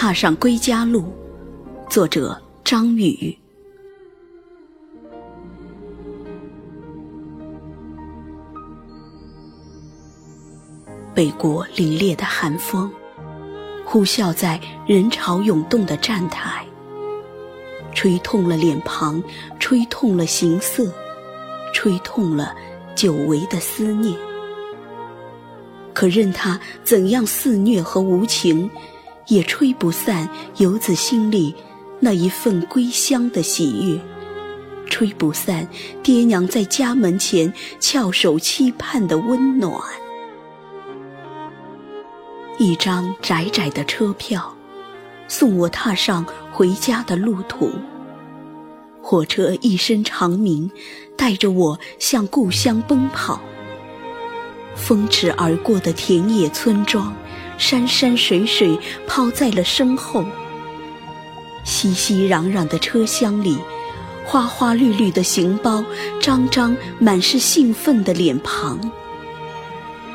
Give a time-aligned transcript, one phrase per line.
[0.00, 1.12] 踏上归家路，
[1.90, 3.36] 作者张宇。
[11.12, 12.88] 北国凛冽的寒风，
[13.84, 16.64] 呼啸在人潮涌动的站台，
[17.92, 19.20] 吹痛了脸庞，
[19.58, 20.94] 吹痛了形色，
[21.74, 22.54] 吹痛了
[22.94, 24.16] 久违的思念。
[25.92, 28.70] 可任他怎样肆虐和无情，
[29.28, 31.54] 也吹不散游子心里
[32.00, 34.00] 那一份归乡的喜悦，
[34.86, 35.68] 吹不散
[36.02, 39.80] 爹娘在家门前翘首期盼的温暖。
[42.58, 44.54] 一张窄窄的车票，
[45.28, 47.70] 送我踏上回家的路途。
[49.00, 50.70] 火车一声长鸣，
[51.16, 53.40] 带着我向故乡奔跑。
[54.74, 57.14] 风驰而过的田野村庄，
[57.58, 60.24] 山山水水抛在了身后。
[61.64, 63.58] 熙熙攘攘的车厢里，
[64.24, 65.84] 花花绿绿的行包，
[66.20, 68.80] 张张满是兴奋的脸庞。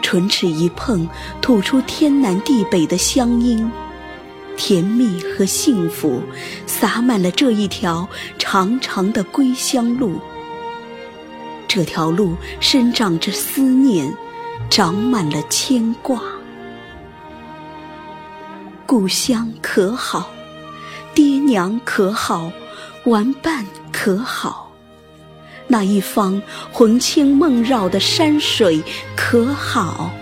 [0.00, 1.06] 唇齿一碰，
[1.40, 3.70] 吐出天南地北的乡音，
[4.56, 6.22] 甜蜜和幸福
[6.66, 10.20] 洒满了这一条长长的归乡路。
[11.68, 14.14] 这条路生长着思念，
[14.68, 16.20] 长满了牵挂。
[18.92, 20.30] 故乡可好？
[21.14, 22.52] 爹娘可好？
[23.04, 24.70] 玩伴可好？
[25.66, 28.82] 那一方魂牵梦绕的山水
[29.16, 30.12] 可好？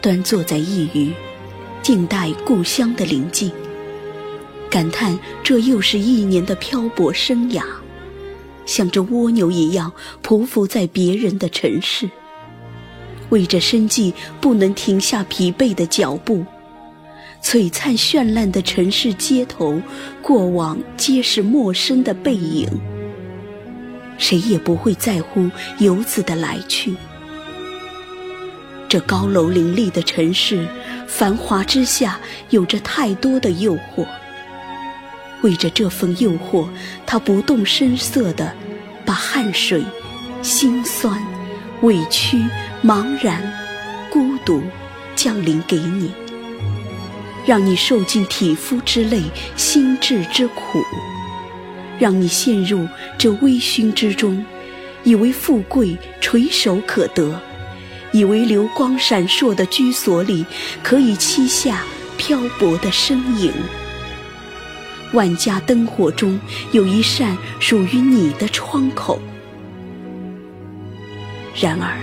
[0.00, 1.12] 端坐在一隅，
[1.82, 3.50] 静待故乡的临近，
[4.70, 7.64] 感叹这又是一年的漂泊生涯，
[8.64, 9.92] 像这蜗牛一样
[10.22, 12.08] 匍匐在别人的城市，
[13.30, 16.44] 为着生计不能停下疲惫的脚步。
[17.42, 19.80] 璀璨绚烂的城市街头，
[20.20, 22.68] 过往皆是陌生的背影。
[24.18, 26.96] 谁也不会在乎游子的来去。
[28.88, 30.66] 这高楼林立的城市，
[31.06, 32.18] 繁华之下
[32.50, 34.04] 有着太多的诱惑。
[35.42, 36.66] 为着这份诱惑，
[37.06, 38.52] 他不动声色地
[39.06, 39.84] 把汗水、
[40.42, 41.22] 心酸、
[41.82, 42.44] 委屈、
[42.82, 43.42] 茫然、
[44.10, 44.62] 孤独
[45.14, 46.12] 降临给你。
[47.46, 49.22] 让你受尽体肤之累、
[49.56, 50.84] 心智之苦，
[51.98, 54.44] 让你陷入这微醺之中，
[55.02, 57.40] 以为富贵垂手可得，
[58.12, 60.44] 以为流光闪烁的居所里
[60.82, 61.82] 可以栖下
[62.18, 63.50] 漂泊的身影。
[65.14, 66.38] 万家灯火中
[66.72, 69.18] 有一扇属于你的窗口。
[71.60, 71.98] 然而，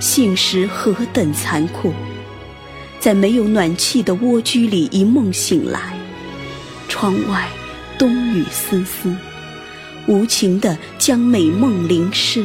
[0.00, 1.92] 现实何等残酷！
[2.98, 5.92] 在没有暖气的蜗居里，一梦醒来，
[6.88, 7.46] 窗外
[7.98, 9.14] 冬雨丝丝，
[10.06, 12.42] 无情地将美梦淋湿。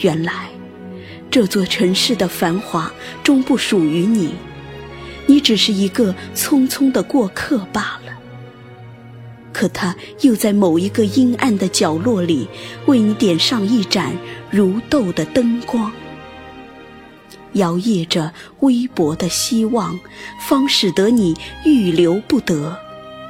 [0.00, 0.50] 原来，
[1.30, 4.34] 这座城市的繁华终不属于你，
[5.26, 8.12] 你只是一个匆匆的过客罢了。
[9.52, 12.48] 可它又在某一个阴暗的角落里，
[12.86, 14.12] 为你点上一盏
[14.50, 15.90] 如豆的灯光。
[17.54, 19.98] 摇曳着微薄的希望，
[20.40, 22.78] 方使得你欲留不得，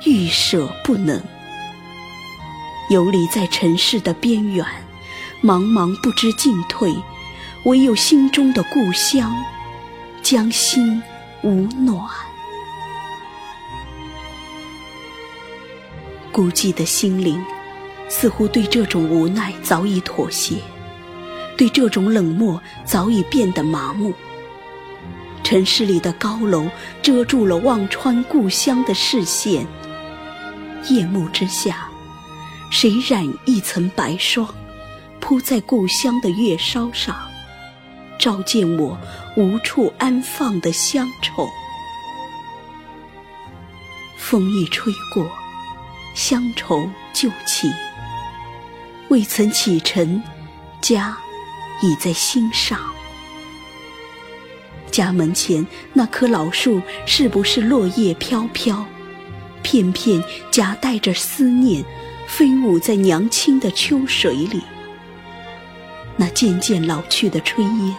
[0.04, 1.20] 欲舍不能。
[2.90, 4.66] 游离在尘世的边缘，
[5.42, 6.94] 茫茫不知进退，
[7.64, 9.34] 唯有心中的故乡，
[10.22, 11.02] 将心
[11.42, 12.29] 无暖。
[16.40, 17.38] 孤寂的心灵，
[18.08, 20.56] 似乎对这种无奈早已妥协。
[21.54, 24.14] 对这种冷漠早已变得麻木。
[25.44, 26.66] 城市里的高楼
[27.02, 29.66] 遮住了望穿故乡的视线。
[30.88, 31.86] 夜幕之下，
[32.70, 34.48] 谁染一层白霜，
[35.20, 37.14] 铺在故乡的月梢上，
[38.18, 38.98] 照见我
[39.36, 41.46] 无处安放的乡愁。
[44.16, 45.30] 风一吹过，
[46.14, 47.70] 乡愁旧起。
[49.08, 50.22] 未曾启程，
[50.80, 51.16] 家。
[51.82, 52.78] 已在心上。
[54.90, 58.84] 家门前那棵老树，是不是落叶飘飘，
[59.62, 61.82] 片片夹带着思念，
[62.26, 64.60] 飞舞在娘亲的秋水里？
[66.18, 67.96] 那渐渐老去的炊烟，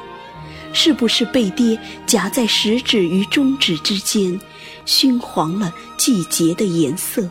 [0.73, 4.39] 是不是被爹夹在食指与中指之间，
[4.85, 7.27] 熏黄了季节的颜色？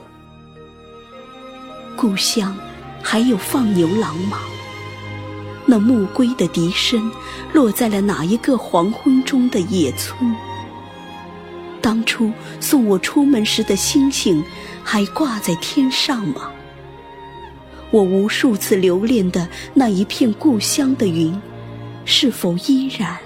[2.01, 2.57] 故乡
[3.03, 4.39] 还有放牛郎吗？
[5.67, 7.13] 那暮归的笛声，
[7.53, 10.35] 落在了哪一个黄昏中的野村？
[11.83, 14.43] 当初送我出门时的星星，
[14.83, 16.51] 还挂在天上吗？
[17.91, 21.39] 我无数次留恋的那一片故乡的云，
[22.07, 23.19] 是否依然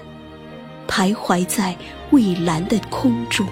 [0.85, 1.77] 徘徊在
[2.11, 3.47] 蔚蓝的空中？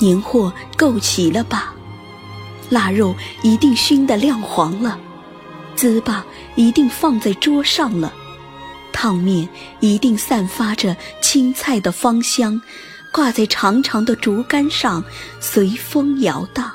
[0.00, 1.74] 年货够齐了吧？
[2.70, 4.98] 腊肉一定熏得亮黄了，
[5.76, 6.22] 糍粑
[6.54, 8.12] 一定放在桌上了，
[8.92, 9.48] 烫面
[9.80, 12.60] 一定散发着青菜的芳香，
[13.12, 15.04] 挂在长长的竹竿上，
[15.40, 16.70] 随风摇荡。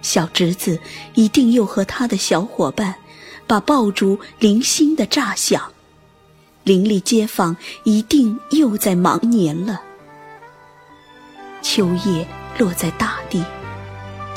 [0.00, 0.80] 小侄子
[1.14, 2.94] 一定又和他的小伙伴，
[3.46, 5.72] 把爆竹零星的炸响，
[6.62, 9.82] 邻里街坊一定又在忙年了。
[11.60, 13.44] 秋叶落在大地。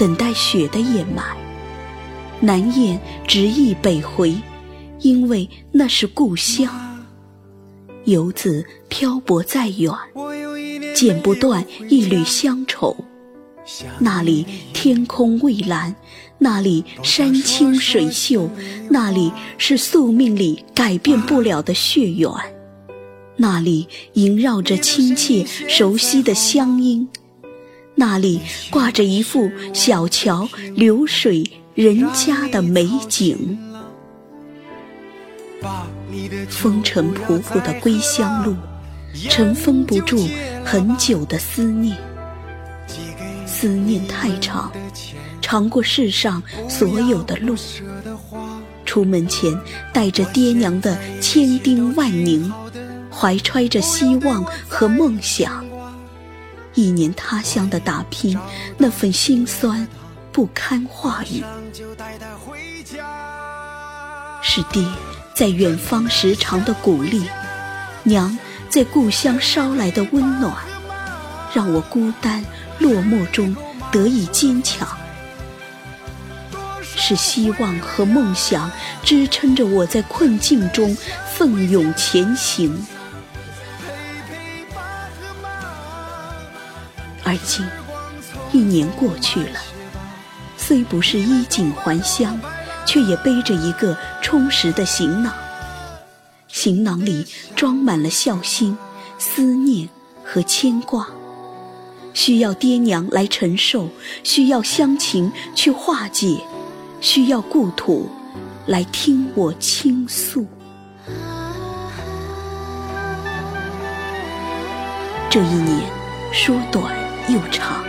[0.01, 1.37] 等待雪的掩埋，
[2.39, 4.35] 南雁执意北回，
[5.01, 6.73] 因为那是故乡。
[8.05, 9.93] 游子漂泊再远，
[10.95, 12.97] 剪不断一缕乡愁。
[13.99, 14.43] 那里
[14.73, 15.95] 天空蔚蓝，
[16.39, 18.49] 那里山清水秀，
[18.89, 22.27] 那里是宿命里改变不了的血缘，
[23.35, 27.07] 那里萦绕着亲切熟悉的乡音。
[28.01, 31.43] 那里挂着一幅小桥流水
[31.75, 33.59] 人家的美景，
[36.49, 38.55] 风尘仆仆的归乡路，
[39.29, 40.27] 尘封不住
[40.65, 41.95] 很久的思念。
[43.45, 44.71] 思念太长，
[45.39, 47.55] 长过世上所有的路。
[48.83, 49.55] 出门前
[49.93, 52.51] 带着爹娘的千叮万咛，
[53.11, 55.63] 怀揣着希望和梦想。
[56.73, 58.37] 一年他乡的打拼，
[58.77, 59.87] 那份心酸
[60.31, 61.43] 不堪话语。
[64.41, 64.85] 是爹
[65.33, 67.23] 在远方时常的鼓励，
[68.03, 68.37] 娘
[68.69, 70.53] 在故乡捎来的温暖，
[71.53, 72.43] 让我孤单
[72.79, 73.55] 落寞中
[73.91, 74.87] 得以坚强。
[76.83, 78.71] 是希望和梦想
[79.03, 80.95] 支撑着我在困境中
[81.35, 82.85] 奋勇前行。
[87.31, 87.65] 而今，
[88.51, 89.59] 一年过去了，
[90.57, 92.37] 虽不是衣锦还乡，
[92.85, 95.33] 却也背着一个充实的行囊。
[96.49, 97.25] 行囊里
[97.55, 98.77] 装满了孝心、
[99.17, 99.87] 思念
[100.25, 101.07] 和牵挂，
[102.13, 103.87] 需要爹娘来承受，
[104.25, 106.37] 需要乡情去化解，
[106.99, 108.09] 需要故土
[108.65, 110.45] 来听我倾诉。
[115.29, 115.89] 这一年，
[116.33, 117.00] 说短。
[117.27, 117.83] 又长，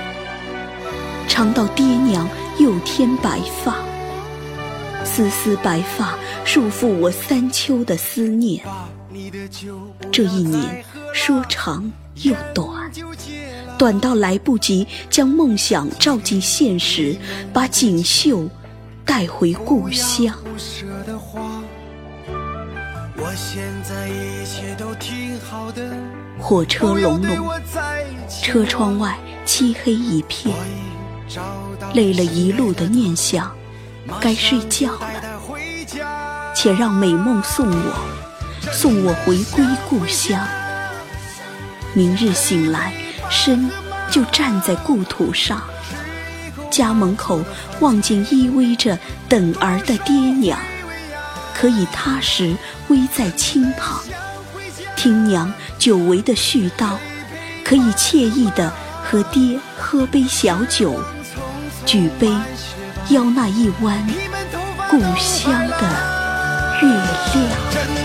[1.28, 3.76] 长到爹娘又添白发，
[5.04, 6.14] 丝丝白发
[6.44, 8.62] 束缚我三秋的思念。
[10.10, 11.90] 这一年说长
[12.22, 12.90] 又短，
[13.78, 17.16] 短到来不及将梦想照进现实，
[17.52, 18.48] 把锦绣
[19.04, 20.34] 带回故乡。
[26.38, 27.50] 火车隆隆，
[28.42, 29.16] 车窗外
[29.46, 30.52] 漆黑一片，
[31.94, 33.54] 累了一路的念想，
[34.20, 35.12] 该睡觉了。
[36.52, 37.94] 且让美梦送我，
[38.72, 40.44] 送我回归故乡。
[41.94, 42.92] 明日醒来，
[43.30, 43.70] 身
[44.10, 45.62] 就站在故土上，
[46.68, 47.40] 家门口
[47.78, 50.58] 望见依偎着等儿的爹娘。
[51.54, 52.56] 可以踏实
[52.90, 54.02] 偎在亲旁，
[54.96, 56.96] 听娘久违的絮叨；
[57.64, 61.00] 可以惬意的和爹喝杯小酒，
[61.84, 62.28] 举杯
[63.08, 64.04] 邀那一弯
[64.90, 68.01] 故乡的月亮。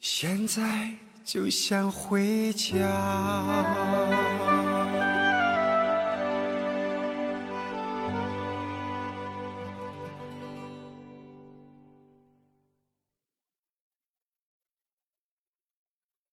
[0.01, 0.91] 现在
[1.25, 4.40] 就想回家。